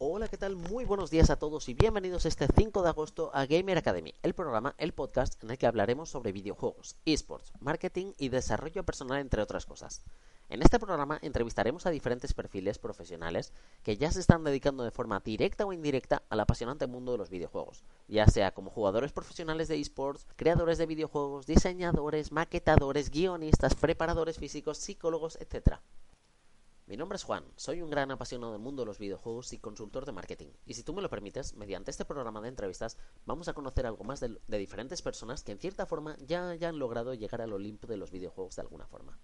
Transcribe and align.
Hola, 0.00 0.28
¿qué 0.28 0.36
tal? 0.36 0.54
Muy 0.54 0.84
buenos 0.84 1.10
días 1.10 1.28
a 1.28 1.40
todos 1.40 1.68
y 1.68 1.74
bienvenidos 1.74 2.24
este 2.24 2.46
5 2.46 2.84
de 2.84 2.88
agosto 2.88 3.32
a 3.34 3.46
Gamer 3.46 3.78
Academy, 3.78 4.14
el 4.22 4.32
programa, 4.32 4.76
el 4.78 4.92
podcast 4.92 5.42
en 5.42 5.50
el 5.50 5.58
que 5.58 5.66
hablaremos 5.66 6.08
sobre 6.08 6.30
videojuegos, 6.30 6.94
esports, 7.04 7.50
marketing 7.58 8.12
y 8.16 8.28
desarrollo 8.28 8.84
personal, 8.84 9.18
entre 9.18 9.42
otras 9.42 9.66
cosas. 9.66 10.04
En 10.50 10.62
este 10.62 10.78
programa 10.78 11.18
entrevistaremos 11.20 11.84
a 11.84 11.90
diferentes 11.90 12.32
perfiles 12.32 12.78
profesionales 12.78 13.52
que 13.82 13.96
ya 13.96 14.12
se 14.12 14.20
están 14.20 14.44
dedicando 14.44 14.84
de 14.84 14.92
forma 14.92 15.18
directa 15.18 15.66
o 15.66 15.72
indirecta 15.72 16.22
al 16.28 16.38
apasionante 16.38 16.86
mundo 16.86 17.10
de 17.10 17.18
los 17.18 17.28
videojuegos, 17.28 17.82
ya 18.06 18.28
sea 18.28 18.52
como 18.52 18.70
jugadores 18.70 19.10
profesionales 19.10 19.66
de 19.66 19.80
esports, 19.80 20.28
creadores 20.36 20.78
de 20.78 20.86
videojuegos, 20.86 21.44
diseñadores, 21.44 22.30
maquetadores, 22.30 23.10
guionistas, 23.10 23.74
preparadores 23.74 24.38
físicos, 24.38 24.78
psicólogos, 24.78 25.36
etc. 25.40 25.80
Mi 26.88 26.96
nombre 26.96 27.16
es 27.16 27.24
Juan, 27.24 27.44
soy 27.56 27.82
un 27.82 27.90
gran 27.90 28.10
apasionado 28.10 28.52
del 28.52 28.62
mundo 28.62 28.80
de 28.80 28.86
los 28.86 28.98
videojuegos 28.98 29.52
y 29.52 29.58
consultor 29.58 30.06
de 30.06 30.12
marketing. 30.12 30.46
Y 30.64 30.72
si 30.72 30.82
tú 30.82 30.94
me 30.94 31.02
lo 31.02 31.10
permites, 31.10 31.54
mediante 31.54 31.90
este 31.90 32.06
programa 32.06 32.40
de 32.40 32.48
entrevistas 32.48 32.96
vamos 33.26 33.46
a 33.46 33.52
conocer 33.52 33.84
algo 33.84 34.04
más 34.04 34.20
de, 34.20 34.38
diferentes 34.58 35.02
personas 35.02 35.44
que 35.44 35.52
en 35.52 35.58
cierta 35.58 35.84
forma 35.84 36.16
ya, 36.16 36.54
ya 36.54 36.70
han 36.70 36.78
logrado 36.78 37.12
llegar 37.12 37.42
al 37.42 37.52
Olimpo 37.52 37.86
de 37.88 37.98
los 37.98 38.10
videojuegos 38.10 38.56
de 38.56 38.62
alguna 38.62 38.86
forma. 38.86 39.18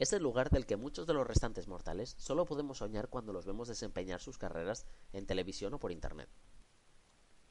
Es 0.00 0.12
el 0.14 0.24
lugar 0.24 0.50
del 0.50 0.66
que 0.66 0.74
muchos 0.74 1.06
de 1.06 1.14
los 1.14 1.24
restantes 1.24 1.68
mortales 1.68 2.16
solo 2.18 2.44
podemos 2.44 2.78
soñar 2.78 3.08
cuando 3.08 3.32
los 3.32 3.46
vemos 3.46 3.68
desempeñar 3.68 4.20
sus 4.20 4.36
carreras 4.36 4.84
en 5.12 5.26
televisión 5.26 5.74
o 5.74 5.78
por 5.78 5.92
internet. 5.92 6.28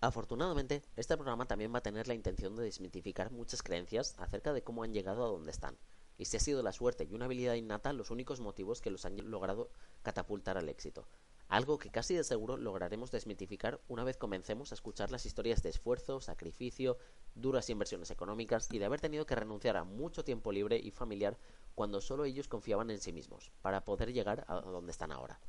Afortunadamente, 0.01 0.83
este 0.97 1.15
programa 1.15 1.47
también 1.47 1.73
va 1.73 1.77
a 1.77 1.83
tener 1.83 2.09
la 2.09 2.13
intención 2.13 2.57
de 2.57 2.63
desmitificar 2.63 3.31
muchas 3.31 3.63
creencias 3.63 4.15
acerca 4.17 4.51
de 4.51 4.65
cómo 4.65 4.83
han 4.83 4.91
llegado 4.91 5.23
a 5.23 5.29
donde 5.29 5.51
están, 5.51 5.77
y 6.17 6.25
si 6.25 6.37
ha 6.37 6.39
sido 6.39 6.63
la 6.63 6.71
suerte 6.71 7.03
y 7.03 7.13
una 7.13 7.25
habilidad 7.25 7.55
innata 7.55 7.93
los 7.93 8.11
únicos 8.11 8.39
motivos 8.39 8.81
que 8.81 8.91
los 8.91 9.05
han 9.05 9.29
logrado 9.29 9.69
catapultar 10.03 10.57
al 10.57 10.69
éxito. 10.69 11.07
Algo 11.47 11.77
que 11.77 11.91
casi 11.91 12.15
de 12.15 12.23
seguro 12.23 12.57
lograremos 12.57 13.11
desmitificar 13.11 13.79
una 13.87 14.03
vez 14.03 14.17
comencemos 14.17 14.71
a 14.71 14.75
escuchar 14.75 15.11
las 15.11 15.25
historias 15.27 15.61
de 15.61 15.69
esfuerzo, 15.69 16.19
sacrificio, 16.19 16.97
duras 17.35 17.69
inversiones 17.69 18.09
económicas 18.09 18.67
y 18.71 18.79
de 18.79 18.85
haber 18.85 18.99
tenido 18.99 19.25
que 19.25 19.35
renunciar 19.35 19.77
a 19.77 19.83
mucho 19.83 20.23
tiempo 20.23 20.51
libre 20.51 20.77
y 20.77 20.89
familiar 20.89 21.37
cuando 21.75 22.01
solo 22.01 22.25
ellos 22.25 22.47
confiaban 22.47 22.89
en 22.89 22.99
sí 22.99 23.13
mismos, 23.13 23.51
para 23.61 23.85
poder 23.85 24.11
llegar 24.11 24.45
a 24.47 24.55
donde 24.55 24.91
están 24.91 25.11
ahora. 25.11 25.39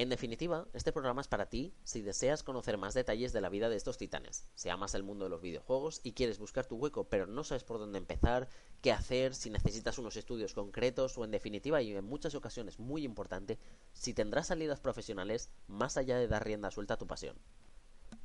En 0.00 0.08
definitiva, 0.08 0.66
este 0.72 0.92
programa 0.92 1.20
es 1.20 1.28
para 1.28 1.50
ti 1.50 1.74
si 1.84 2.00
deseas 2.00 2.42
conocer 2.42 2.78
más 2.78 2.94
detalles 2.94 3.34
de 3.34 3.42
la 3.42 3.50
vida 3.50 3.68
de 3.68 3.76
estos 3.76 3.98
titanes, 3.98 4.48
si 4.54 4.70
amas 4.70 4.94
el 4.94 5.02
mundo 5.02 5.26
de 5.26 5.28
los 5.28 5.42
videojuegos 5.42 6.00
y 6.02 6.12
quieres 6.12 6.38
buscar 6.38 6.64
tu 6.64 6.76
hueco 6.76 7.04
pero 7.10 7.26
no 7.26 7.44
sabes 7.44 7.64
por 7.64 7.78
dónde 7.78 7.98
empezar, 7.98 8.48
qué 8.80 8.92
hacer, 8.92 9.34
si 9.34 9.50
necesitas 9.50 9.98
unos 9.98 10.16
estudios 10.16 10.54
concretos 10.54 11.18
o 11.18 11.24
en 11.26 11.30
definitiva 11.30 11.82
y 11.82 11.92
en 11.92 12.02
muchas 12.06 12.34
ocasiones 12.34 12.78
muy 12.78 13.04
importante, 13.04 13.58
si 13.92 14.14
tendrás 14.14 14.46
salidas 14.46 14.80
profesionales 14.80 15.50
más 15.66 15.98
allá 15.98 16.16
de 16.16 16.28
dar 16.28 16.46
rienda 16.46 16.70
suelta 16.70 16.94
a 16.94 16.98
tu 16.98 17.06
pasión. 17.06 17.36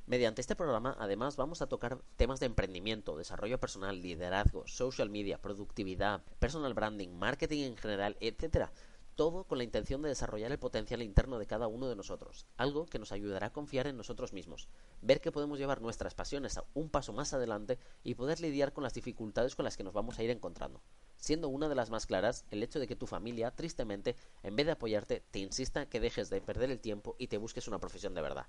Mediante 0.05 0.39
este 0.39 0.55
programa, 0.55 0.95
además, 0.97 1.35
vamos 1.35 1.61
a 1.61 1.67
tocar 1.67 1.99
temas 2.15 2.39
de 2.39 2.45
emprendimiento, 2.45 3.17
desarrollo 3.17 3.59
personal, 3.59 4.01
liderazgo, 4.01 4.65
social 4.65 5.09
media, 5.09 5.41
productividad, 5.41 6.23
personal 6.39 6.73
branding, 6.73 7.09
marketing 7.09 7.63
en 7.63 7.75
general, 7.75 8.15
etcétera 8.21 8.71
todo 9.15 9.45
con 9.45 9.57
la 9.57 9.63
intención 9.63 10.01
de 10.01 10.09
desarrollar 10.09 10.51
el 10.51 10.59
potencial 10.59 11.01
interno 11.01 11.39
de 11.39 11.47
cada 11.47 11.67
uno 11.67 11.87
de 11.87 11.95
nosotros, 11.95 12.45
algo 12.57 12.85
que 12.85 12.99
nos 12.99 13.11
ayudará 13.11 13.47
a 13.47 13.53
confiar 13.53 13.87
en 13.87 13.97
nosotros 13.97 14.33
mismos, 14.33 14.67
ver 15.01 15.21
que 15.21 15.31
podemos 15.31 15.57
llevar 15.57 15.81
nuestras 15.81 16.13
pasiones 16.13 16.57
a 16.57 16.65
un 16.73 16.89
paso 16.89 17.13
más 17.13 17.33
adelante 17.33 17.79
y 18.03 18.15
poder 18.15 18.41
lidiar 18.41 18.73
con 18.73 18.83
las 18.83 18.93
dificultades 18.93 19.55
con 19.55 19.65
las 19.65 19.77
que 19.77 19.83
nos 19.83 19.93
vamos 19.93 20.19
a 20.19 20.23
ir 20.23 20.29
encontrando. 20.29 20.81
Siendo 21.17 21.47
una 21.49 21.69
de 21.69 21.75
las 21.75 21.89
más 21.89 22.05
claras 22.05 22.45
el 22.51 22.61
hecho 22.61 22.79
de 22.79 22.87
que 22.87 22.95
tu 22.95 23.07
familia, 23.07 23.51
tristemente, 23.51 24.15
en 24.43 24.55
vez 24.55 24.65
de 24.65 24.73
apoyarte, 24.73 25.23
te 25.31 25.39
insista 25.39 25.87
que 25.87 25.99
dejes 25.99 26.29
de 26.29 26.41
perder 26.41 26.71
el 26.71 26.81
tiempo 26.81 27.15
y 27.17 27.27
te 27.27 27.37
busques 27.37 27.67
una 27.67 27.79
profesión 27.79 28.13
de 28.13 28.21
verdad. 28.21 28.47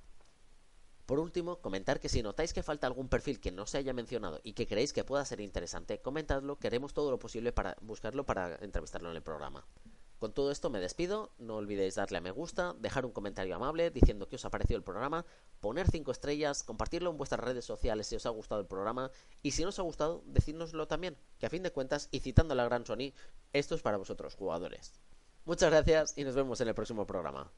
Por 1.07 1.21
último, 1.21 1.61
comentar 1.61 2.01
que 2.01 2.09
si 2.09 2.21
notáis 2.21 2.53
que 2.53 2.65
falta 2.65 2.89
algún 2.89 3.09
perfil 3.09 3.39
que 3.39 3.53
no 3.53 3.67
se 3.67 3.79
haya 3.79 3.93
mencionado 3.93 4.41
y 4.43 4.55
que 4.55 4.67
creéis 4.67 4.93
que 4.93 5.05
pueda 5.05 5.25
ser 5.25 5.41
interesante, 5.41 6.01
comentadlo, 6.01 6.59
que 6.59 6.67
haremos 6.67 6.95
todo 6.95 7.13
lo 7.13 7.21
posible 7.21 7.53
para 7.53 7.77
buscarlo 7.81 8.27
para 8.27 8.57
entrevistarlo 8.57 9.11
en 9.11 9.17
el 9.17 9.23
programa. 9.23 9.65
Con 10.19 10.33
todo 10.33 10.51
esto 10.51 10.71
me 10.71 10.81
despido, 10.81 11.33
no 11.39 11.57
olvidéis 11.57 11.97
darle 11.97 12.19
a 12.19 12.21
me 12.23 12.31
gusta, 12.31 12.75
dejar 12.79 13.05
un 13.05 13.13
comentario 13.13 13.55
amable 13.55 13.91
diciendo 13.91 14.29
que 14.29 14.37
os 14.37 14.45
ha 14.47 14.51
parecido 14.51 14.79
el 14.79 14.83
programa, 14.83 15.27
poner 15.61 15.91
5 15.91 16.11
estrellas, 16.11 16.63
compartirlo 16.63 17.11
en 17.11 17.19
vuestras 17.19 17.45
redes 17.45 17.67
sociales 17.67 18.07
si 18.07 18.17
os 18.17 18.25
ha 18.25 18.31
gustado 18.31 18.63
el 18.63 18.67
programa 18.67 19.11
y 19.43 19.51
si 19.51 19.63
no 19.63 19.69
os 19.69 19.79
ha 19.79 19.83
gustado, 19.83 20.23
decírnoslo 20.27 20.89
también, 20.89 21.19
que 21.39 21.47
a 21.47 21.51
fin 21.51 21.63
de 21.63 21.71
cuentas, 21.71 22.09
y 22.11 22.21
citando 22.21 22.53
a 22.53 22.57
la 22.57 22.65
gran 22.65 22.87
Sony, 22.87 23.13
esto 23.53 23.75
es 23.75 23.83
para 23.83 23.99
vosotros 23.99 24.35
jugadores. 24.35 24.95
Muchas 25.45 25.71
gracias 25.71 26.17
y 26.17 26.25
nos 26.25 26.35
vemos 26.35 26.61
en 26.61 26.69
el 26.69 26.75
próximo 26.75 27.07
programa. 27.07 27.53